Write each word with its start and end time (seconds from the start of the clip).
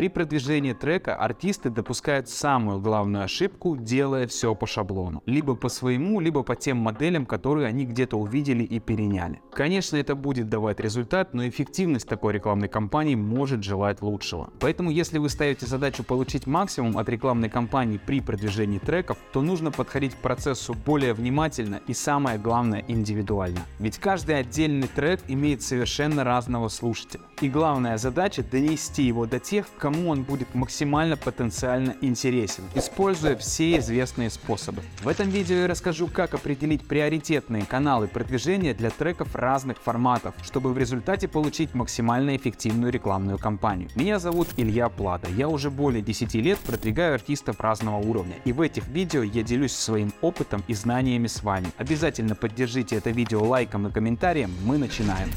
При 0.00 0.08
продвижении 0.08 0.74
трека 0.74 1.16
артисты 1.16 1.70
допускают 1.70 2.28
самую 2.28 2.78
главную 2.78 3.24
ошибку, 3.24 3.76
делая 3.76 4.28
все 4.28 4.54
по 4.54 4.64
шаблону. 4.64 5.24
Либо 5.26 5.56
по 5.56 5.68
своему, 5.68 6.20
либо 6.20 6.44
по 6.44 6.54
тем 6.54 6.76
моделям, 6.76 7.26
которые 7.26 7.66
они 7.66 7.84
где-то 7.84 8.16
увидели 8.16 8.62
и 8.62 8.78
переняли. 8.78 9.42
Конечно, 9.52 9.96
это 9.96 10.14
будет 10.14 10.48
давать 10.48 10.78
результат, 10.78 11.34
но 11.34 11.48
эффективность 11.48 12.08
такой 12.08 12.34
рекламной 12.34 12.68
кампании 12.68 13.16
может 13.16 13.64
желать 13.64 14.00
лучшего. 14.00 14.50
Поэтому, 14.60 14.90
если 14.90 15.18
вы 15.18 15.28
ставите 15.28 15.66
задачу 15.66 16.04
получить 16.04 16.46
максимум 16.46 16.96
от 16.96 17.08
рекламной 17.08 17.50
кампании 17.50 17.98
при 17.98 18.20
продвижении 18.20 18.78
треков, 18.78 19.18
то 19.32 19.42
нужно 19.42 19.72
подходить 19.72 20.14
к 20.14 20.18
процессу 20.18 20.76
более 20.86 21.12
внимательно 21.12 21.80
и 21.88 21.92
самое 21.92 22.38
главное 22.38 22.84
индивидуально. 22.86 23.62
Ведь 23.80 23.98
каждый 23.98 24.38
отдельный 24.38 24.86
трек 24.86 25.22
имеет 25.26 25.62
совершенно 25.62 26.22
разного 26.22 26.68
слушателя. 26.68 27.24
И 27.40 27.48
главная 27.48 27.98
задача 27.98 28.44
донести 28.44 29.02
его 29.02 29.26
до 29.26 29.40
тех, 29.40 29.66
кому 29.76 29.87
он 30.06 30.22
будет 30.22 30.54
максимально 30.54 31.16
потенциально 31.16 31.94
интересен, 32.00 32.64
используя 32.74 33.36
все 33.36 33.78
известные 33.78 34.30
способы. 34.30 34.82
В 35.02 35.08
этом 35.08 35.28
видео 35.28 35.56
я 35.56 35.66
расскажу, 35.66 36.08
как 36.08 36.34
определить 36.34 36.86
приоритетные 36.86 37.64
каналы 37.64 38.08
продвижения 38.08 38.74
для 38.74 38.90
треков 38.90 39.34
разных 39.34 39.78
форматов, 39.78 40.34
чтобы 40.42 40.72
в 40.72 40.78
результате 40.78 41.28
получить 41.28 41.74
максимально 41.74 42.36
эффективную 42.36 42.92
рекламную 42.92 43.38
кампанию. 43.38 43.88
Меня 43.94 44.18
зовут 44.18 44.48
Илья 44.56 44.88
Плата, 44.88 45.28
я 45.36 45.48
уже 45.48 45.70
более 45.70 46.02
10 46.02 46.34
лет 46.34 46.58
продвигаю 46.58 47.14
артистов 47.14 47.60
разного 47.60 47.96
уровня, 47.96 48.34
и 48.44 48.52
в 48.52 48.60
этих 48.60 48.86
видео 48.88 49.22
я 49.22 49.42
делюсь 49.42 49.72
своим 49.72 50.12
опытом 50.20 50.62
и 50.68 50.74
знаниями 50.74 51.26
с 51.26 51.42
вами. 51.42 51.68
Обязательно 51.76 52.34
поддержите 52.34 52.96
это 52.96 53.10
видео 53.10 53.44
лайком 53.44 53.86
и 53.86 53.92
комментарием, 53.92 54.52
мы 54.64 54.78
начинаем. 54.78 55.28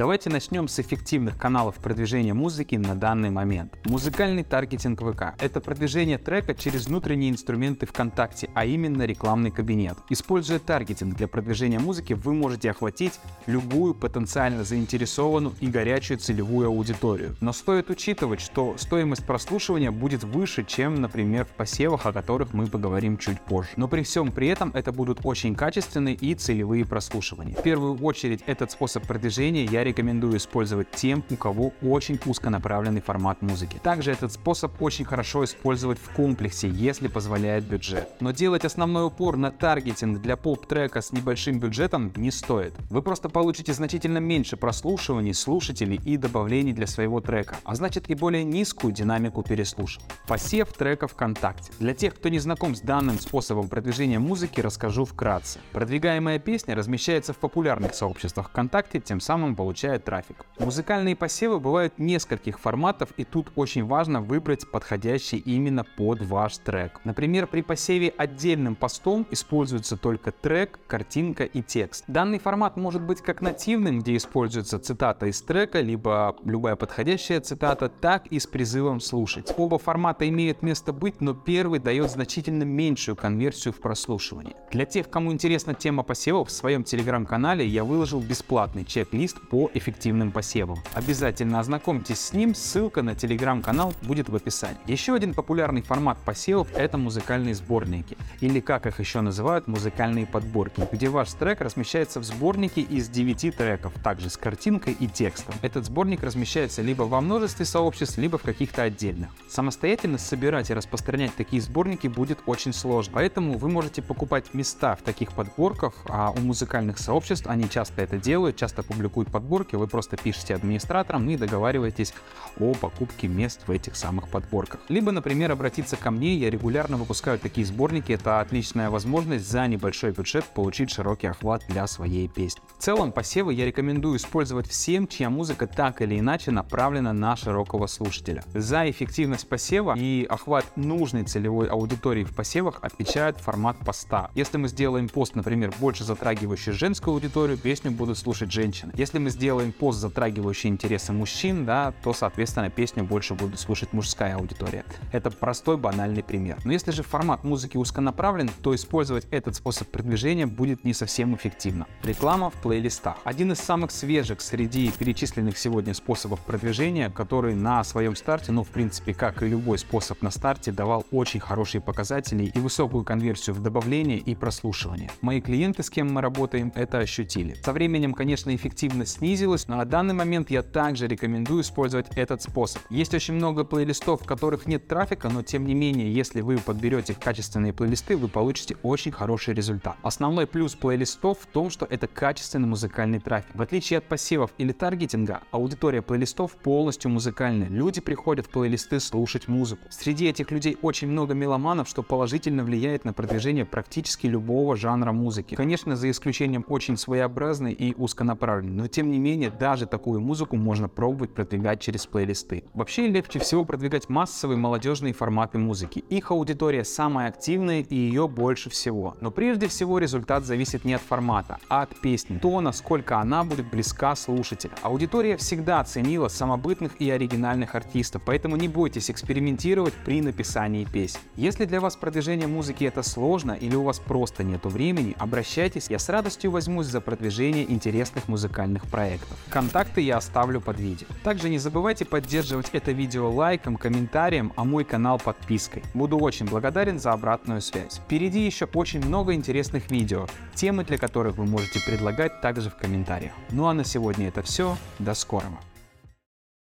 Давайте 0.00 0.30
начнем 0.30 0.66
с 0.66 0.80
эффективных 0.80 1.36
каналов 1.36 1.74
продвижения 1.74 2.32
музыки 2.32 2.74
на 2.74 2.94
данный 2.94 3.28
момент. 3.28 3.76
Музыкальный 3.84 4.44
таргетинг 4.44 4.98
ВК– 4.98 5.34
это 5.38 5.60
продвижение 5.60 6.16
трека 6.16 6.54
через 6.54 6.86
внутренние 6.86 7.30
инструменты 7.30 7.84
ВКонтакте, 7.84 8.48
а 8.54 8.64
именно 8.64 9.02
рекламный 9.02 9.50
кабинет. 9.50 9.98
Используя 10.08 10.58
таргетинг 10.58 11.16
для 11.16 11.28
продвижения 11.28 11.78
музыки, 11.78 12.14
вы 12.14 12.32
можете 12.32 12.70
охватить 12.70 13.20
любую 13.44 13.94
потенциально 13.94 14.64
заинтересованную 14.64 15.54
и 15.60 15.66
горячую 15.66 16.16
целевую 16.16 16.68
аудиторию. 16.68 17.36
Но 17.42 17.52
стоит 17.52 17.90
учитывать, 17.90 18.40
что 18.40 18.76
стоимость 18.78 19.26
прослушивания 19.26 19.90
будет 19.90 20.24
выше, 20.24 20.64
чем, 20.64 20.94
например, 20.94 21.44
в 21.44 21.50
посевах, 21.50 22.06
о 22.06 22.14
которых 22.14 22.54
мы 22.54 22.68
поговорим 22.68 23.18
чуть 23.18 23.38
позже. 23.42 23.68
Но 23.76 23.86
при 23.86 24.02
всем 24.02 24.32
при 24.32 24.48
этом 24.48 24.70
это 24.72 24.92
будут 24.92 25.20
очень 25.24 25.54
качественные 25.54 26.14
и 26.14 26.34
целевые 26.34 26.86
прослушивания. 26.86 27.54
В 27.54 27.62
первую 27.62 27.98
очередь 27.98 28.42
этот 28.46 28.70
способ 28.70 29.06
продвижения 29.06 29.66
я 29.66 29.89
рекомендую 29.90 30.36
использовать 30.36 30.90
тем, 30.90 31.24
у 31.30 31.36
кого 31.36 31.72
очень 31.82 32.18
узконаправленный 32.24 33.00
формат 33.00 33.42
музыки. 33.42 33.80
Также 33.82 34.12
этот 34.12 34.32
способ 34.32 34.80
очень 34.80 35.04
хорошо 35.04 35.44
использовать 35.44 35.98
в 35.98 36.10
комплексе, 36.10 36.68
если 36.68 37.08
позволяет 37.08 37.64
бюджет. 37.64 38.08
Но 38.20 38.30
делать 38.30 38.64
основной 38.64 39.06
упор 39.06 39.36
на 39.36 39.50
таргетинг 39.50 40.20
для 40.20 40.36
поп-трека 40.36 41.00
с 41.00 41.12
небольшим 41.12 41.58
бюджетом 41.58 42.12
не 42.16 42.30
стоит. 42.30 42.72
Вы 42.88 43.02
просто 43.02 43.28
получите 43.28 43.72
значительно 43.72 44.18
меньше 44.18 44.56
прослушиваний, 44.56 45.34
слушателей 45.34 46.00
и 46.04 46.16
добавлений 46.16 46.72
для 46.72 46.86
своего 46.86 47.20
трека, 47.20 47.56
а 47.64 47.74
значит 47.74 48.08
и 48.10 48.14
более 48.14 48.44
низкую 48.44 48.92
динамику 48.92 49.42
переслушивания. 49.42 50.10
Посев 50.26 50.72
трека 50.72 51.08
ВКонтакте. 51.08 51.72
Для 51.80 51.94
тех, 51.94 52.14
кто 52.14 52.28
не 52.28 52.38
знаком 52.38 52.74
с 52.74 52.80
данным 52.80 53.18
способом 53.18 53.68
продвижения 53.68 54.18
музыки, 54.18 54.60
расскажу 54.60 55.04
вкратце. 55.04 55.58
Продвигаемая 55.72 56.38
песня 56.38 56.74
размещается 56.74 57.32
в 57.32 57.38
популярных 57.38 57.94
сообществах 57.94 58.50
ВКонтакте, 58.50 59.00
тем 59.00 59.20
самым 59.20 59.56
получая 59.56 59.69
получает 59.70 60.04
трафик. 60.04 60.44
Музыкальные 60.58 61.14
посевы 61.14 61.60
бывают 61.60 61.96
нескольких 61.96 62.58
форматов 62.58 63.10
и 63.16 63.22
тут 63.22 63.52
очень 63.54 63.84
важно 63.84 64.20
выбрать 64.20 64.68
подходящий 64.68 65.36
именно 65.36 65.84
под 65.96 66.22
ваш 66.22 66.58
трек. 66.58 67.00
Например, 67.04 67.46
при 67.46 67.62
посеве 67.62 68.12
отдельным 68.16 68.74
постом 68.74 69.24
используется 69.30 69.96
только 69.96 70.32
трек, 70.32 70.80
картинка 70.88 71.44
и 71.44 71.62
текст. 71.62 72.02
Данный 72.08 72.40
формат 72.40 72.76
может 72.76 73.00
быть 73.00 73.22
как 73.22 73.42
нативным, 73.42 74.00
где 74.00 74.16
используется 74.16 74.80
цитата 74.80 75.26
из 75.26 75.40
трека, 75.40 75.80
либо 75.80 76.34
любая 76.44 76.74
подходящая 76.74 77.40
цитата, 77.40 77.88
так 77.88 78.26
и 78.26 78.40
с 78.40 78.48
призывом 78.48 78.98
слушать. 78.98 79.54
Оба 79.56 79.78
формата 79.78 80.28
имеют 80.28 80.62
место 80.62 80.92
быть, 80.92 81.20
но 81.20 81.32
первый 81.32 81.78
дает 81.78 82.10
значительно 82.10 82.64
меньшую 82.64 83.14
конверсию 83.14 83.72
в 83.72 83.78
прослушивании. 83.78 84.56
Для 84.72 84.84
тех, 84.84 85.08
кому 85.08 85.32
интересна 85.32 85.74
тема 85.74 86.02
посевов, 86.02 86.48
в 86.48 86.52
своем 86.52 86.82
телеграм-канале 86.82 87.64
я 87.64 87.84
выложил 87.84 88.20
бесплатный 88.20 88.84
чек-лист 88.84 89.36
по 89.48 89.59
эффективным 89.74 90.30
посевам. 90.30 90.78
Обязательно 90.94 91.60
ознакомьтесь 91.60 92.20
с 92.20 92.32
ним, 92.32 92.54
ссылка 92.54 93.02
на 93.02 93.14
телеграм-канал 93.14 93.92
будет 94.02 94.28
в 94.28 94.36
описании. 94.36 94.78
Еще 94.86 95.14
один 95.14 95.34
популярный 95.34 95.82
формат 95.82 96.18
посевов— 96.24 96.68
это 96.74 96.96
музыкальные 96.96 97.54
сборники, 97.54 98.16
или 98.40 98.60
как 98.60 98.86
их 98.86 99.00
еще 99.00 99.20
называют, 99.20 99.66
музыкальные 99.66 100.26
подборки, 100.26 100.86
где 100.90 101.08
ваш 101.08 101.32
трек 101.32 101.60
размещается 101.60 102.20
в 102.20 102.24
сборнике 102.24 102.80
из 102.80 103.08
9 103.08 103.56
треков, 103.56 103.92
также 104.02 104.30
с 104.30 104.36
картинкой 104.36 104.96
и 104.98 105.06
текстом. 105.08 105.54
Этот 105.62 105.84
сборник 105.84 106.22
размещается 106.22 106.82
либо 106.82 107.02
во 107.02 107.20
множестве 107.20 107.64
сообществ, 107.64 108.18
либо 108.18 108.38
в 108.38 108.42
каких-то 108.42 108.82
отдельных. 108.82 109.30
Самостоятельно 109.48 110.18
собирать 110.18 110.70
и 110.70 110.74
распространять 110.74 111.34
такие 111.34 111.60
сборники 111.60 112.06
будет 112.06 112.38
очень 112.46 112.72
сложно, 112.72 113.12
поэтому 113.14 113.58
вы 113.58 113.68
можете 113.68 114.02
покупать 114.02 114.54
места 114.54 114.94
в 114.96 115.02
таких 115.02 115.32
подборках, 115.32 115.94
а 116.08 116.30
у 116.30 116.40
музыкальных 116.40 116.98
сообществ 116.98 117.46
они 117.46 117.68
часто 117.68 118.02
это 118.02 118.16
делают, 118.16 118.56
часто 118.56 118.82
публикуют 118.82 119.30
подборки, 119.30 119.49
подборки, 119.50 119.74
вы 119.74 119.88
просто 119.88 120.16
пишете 120.16 120.54
администраторам 120.54 121.28
и 121.28 121.36
договариваетесь 121.36 122.14
о 122.60 122.72
покупке 122.74 123.26
мест 123.26 123.62
в 123.66 123.70
этих 123.72 123.96
самых 123.96 124.28
подборках. 124.28 124.80
Либо, 124.88 125.10
например, 125.10 125.50
обратиться 125.50 125.96
ко 125.96 126.12
мне, 126.12 126.36
я 126.36 126.50
регулярно 126.50 126.96
выпускаю 126.96 127.36
такие 127.36 127.66
сборники, 127.66 128.12
это 128.12 128.40
отличная 128.40 128.90
возможность 128.90 129.50
за 129.50 129.66
небольшой 129.66 130.12
бюджет 130.12 130.44
получить 130.44 130.92
широкий 130.92 131.26
охват 131.26 131.64
для 131.68 131.88
своей 131.88 132.28
песни. 132.28 132.62
В 132.78 132.82
целом, 132.82 133.10
посевы 133.10 133.52
я 133.52 133.66
рекомендую 133.66 134.18
использовать 134.18 134.68
всем, 134.68 135.08
чья 135.08 135.30
музыка 135.30 135.66
так 135.66 136.00
или 136.00 136.20
иначе 136.20 136.52
направлена 136.52 137.12
на 137.12 137.34
широкого 137.34 137.88
слушателя. 137.88 138.44
За 138.54 138.88
эффективность 138.88 139.48
посева 139.48 139.96
и 139.98 140.26
охват 140.30 140.64
нужной 140.76 141.24
целевой 141.24 141.66
аудитории 141.66 142.22
в 142.22 142.36
посевах 142.36 142.78
отвечает 142.82 143.38
формат 143.38 143.76
поста. 143.78 144.30
Если 144.36 144.58
мы 144.58 144.68
сделаем 144.68 145.08
пост, 145.08 145.34
например, 145.34 145.72
больше 145.80 146.04
затрагивающий 146.04 146.70
женскую 146.70 147.14
аудиторию, 147.14 147.58
песню 147.58 147.90
будут 147.90 148.16
слушать 148.16 148.52
женщины. 148.52 148.92
Если 148.94 149.18
мы 149.18 149.30
сделаем 149.40 149.60
делаем 149.60 149.72
пост, 149.72 149.98
затрагивающий 149.98 150.70
интересы 150.70 151.12
мужчин, 151.12 151.64
да, 151.64 151.92
то, 152.02 152.12
соответственно, 152.12 152.70
песню 152.70 153.04
больше 153.04 153.34
будет 153.34 153.58
слушать 153.58 153.92
мужская 153.92 154.36
аудитория. 154.36 154.84
Это 155.12 155.30
простой 155.30 155.76
банальный 155.76 156.22
пример. 156.22 156.58
Но 156.64 156.72
если 156.72 156.92
же 156.92 157.02
формат 157.02 157.42
музыки 157.42 157.76
узконаправлен, 157.76 158.48
то 158.62 158.74
использовать 158.74 159.26
этот 159.32 159.56
способ 159.56 159.88
продвижения 159.88 160.46
будет 160.46 160.84
не 160.84 160.94
совсем 160.94 161.34
эффективно. 161.34 161.86
Реклама 162.04 162.50
в 162.50 162.54
плейлистах. 162.54 163.16
Один 163.24 163.50
из 163.50 163.58
самых 163.58 163.90
свежих 163.90 164.40
среди 164.40 164.92
перечисленных 164.92 165.58
сегодня 165.58 165.94
способов 165.94 166.38
продвижения, 166.40 167.10
который 167.10 167.56
на 167.56 167.82
своем 167.82 168.14
старте, 168.14 168.52
ну, 168.52 168.62
в 168.62 168.68
принципе, 168.68 169.14
как 169.14 169.42
и 169.42 169.48
любой 169.48 169.78
способ 169.78 170.22
на 170.22 170.30
старте, 170.30 170.70
давал 170.70 171.04
очень 171.10 171.40
хорошие 171.40 171.80
показатели 171.80 172.44
и 172.44 172.60
высокую 172.60 173.04
конверсию 173.04 173.56
в 173.56 173.62
добавление 173.62 174.18
и 174.18 174.36
прослушивание. 174.36 175.10
Мои 175.22 175.40
клиенты, 175.40 175.82
с 175.82 175.90
кем 175.90 176.12
мы 176.12 176.20
работаем, 176.20 176.72
это 176.76 176.98
ощутили. 176.98 177.56
Со 177.64 177.72
временем, 177.72 178.14
конечно, 178.14 178.54
эффективность 178.54 179.18
снизилась, 179.18 179.29
снизилась, 179.30 179.68
но 179.68 179.76
на 179.76 179.84
данный 179.84 180.12
момент 180.12 180.50
я 180.50 180.60
также 180.60 181.06
рекомендую 181.06 181.62
использовать 181.62 182.08
этот 182.16 182.42
способ. 182.42 182.82
Есть 182.90 183.14
очень 183.14 183.34
много 183.34 183.62
плейлистов, 183.62 184.22
в 184.22 184.26
которых 184.26 184.66
нет 184.66 184.88
трафика, 184.88 185.28
но 185.28 185.44
тем 185.44 185.66
не 185.66 185.74
менее, 185.74 186.12
если 186.12 186.40
вы 186.40 186.58
подберете 186.58 187.14
качественные 187.14 187.72
плейлисты, 187.72 188.16
вы 188.16 188.26
получите 188.26 188.76
очень 188.82 189.12
хороший 189.12 189.54
результат. 189.54 189.96
Основной 190.02 190.48
плюс 190.48 190.74
плейлистов 190.74 191.38
в 191.38 191.46
том, 191.46 191.70
что 191.70 191.86
это 191.86 192.08
качественный 192.08 192.66
музыкальный 192.66 193.20
трафик. 193.20 193.54
В 193.54 193.62
отличие 193.62 193.98
от 193.98 194.04
посевов 194.04 194.50
или 194.58 194.72
таргетинга, 194.72 195.42
аудитория 195.52 196.02
плейлистов 196.02 196.56
полностью 196.56 197.12
музыкальная. 197.12 197.68
Люди 197.68 198.00
приходят 198.00 198.46
в 198.46 198.50
плейлисты 198.50 198.98
слушать 198.98 199.46
музыку. 199.46 199.82
Среди 199.90 200.26
этих 200.26 200.50
людей 200.50 200.76
очень 200.82 201.06
много 201.06 201.34
меломанов, 201.34 201.88
что 201.88 202.02
положительно 202.02 202.64
влияет 202.64 203.04
на 203.04 203.12
продвижение 203.12 203.64
практически 203.64 204.26
любого 204.26 204.74
жанра 204.74 205.12
музыки. 205.12 205.54
Конечно, 205.54 205.94
за 205.94 206.10
исключением 206.10 206.64
очень 206.66 206.96
своеобразной 206.96 207.72
и 207.72 207.94
узконаправленной, 207.94 208.74
но 208.74 208.88
тем 208.88 209.08
не 209.08 209.19
менее 209.20 209.30
менее, 209.30 209.50
даже 209.50 209.86
такую 209.86 210.20
музыку 210.20 210.56
можно 210.56 210.88
пробовать 210.88 211.34
продвигать 211.34 211.80
через 211.80 212.06
плейлисты. 212.06 212.64
Вообще 212.74 213.06
легче 213.06 213.38
всего 213.38 213.64
продвигать 213.64 214.08
массовые 214.08 214.58
молодежные 214.58 215.12
форматы 215.12 215.58
музыки. 215.58 216.04
Их 216.10 216.30
аудитория 216.30 216.84
самая 216.84 217.28
активная 217.28 217.80
и 217.80 217.94
ее 217.94 218.26
больше 218.26 218.70
всего. 218.70 219.16
Но 219.20 219.30
прежде 219.30 219.68
всего 219.68 219.98
результат 219.98 220.44
зависит 220.44 220.84
не 220.84 220.94
от 220.94 221.02
формата, 221.02 221.58
а 221.68 221.82
от 221.82 222.00
песни. 222.00 222.38
То, 222.38 222.60
насколько 222.60 223.18
она 223.18 223.44
будет 223.44 223.70
близка 223.70 224.16
слушателю. 224.16 224.72
Аудитория 224.82 225.36
всегда 225.36 225.84
ценила 225.84 226.28
самобытных 226.28 227.00
и 227.00 227.10
оригинальных 227.10 227.74
артистов, 227.74 228.22
поэтому 228.24 228.56
не 228.56 228.68
бойтесь 228.68 229.10
экспериментировать 229.10 229.94
при 230.04 230.20
написании 230.20 230.84
песен. 230.84 231.20
Если 231.36 231.64
для 231.64 231.80
вас 231.80 231.96
продвижение 231.96 232.48
музыки 232.48 232.84
это 232.84 233.02
сложно 233.02 233.52
или 233.52 233.76
у 233.76 233.82
вас 233.82 233.98
просто 234.00 234.42
нету 234.42 234.68
времени, 234.68 235.14
обращайтесь, 235.18 235.88
я 235.88 235.98
с 235.98 236.08
радостью 236.08 236.50
возьмусь 236.50 236.86
за 236.86 237.00
продвижение 237.00 237.70
интересных 237.70 238.28
музыкальных 238.28 238.86
проектов 238.86 239.09
проектов. 239.10 239.36
Контакты 239.48 240.00
я 240.00 240.18
оставлю 240.18 240.60
под 240.60 240.78
видео. 240.78 241.06
Также 241.24 241.48
не 241.48 241.58
забывайте 241.58 242.04
поддерживать 242.04 242.70
это 242.72 242.92
видео 242.92 243.30
лайком, 243.30 243.76
комментарием, 243.76 244.52
а 244.56 244.64
мой 244.64 244.84
канал 244.84 245.18
подпиской. 245.18 245.82
Буду 245.94 246.18
очень 246.18 246.46
благодарен 246.46 246.98
за 246.98 247.12
обратную 247.12 247.60
связь. 247.60 248.00
Впереди 248.04 248.46
еще 248.46 248.66
очень 248.74 249.04
много 249.04 249.34
интересных 249.34 249.90
видео, 249.90 250.26
темы 250.54 250.84
для 250.84 250.98
которых 250.98 251.36
вы 251.36 251.46
можете 251.46 251.80
предлагать 251.84 252.40
также 252.40 252.70
в 252.70 252.76
комментариях. 252.76 253.32
Ну 253.50 253.66
а 253.66 253.74
на 253.74 253.84
сегодня 253.84 254.28
это 254.28 254.42
все. 254.42 254.76
До 254.98 255.14
скорого. 255.14 255.58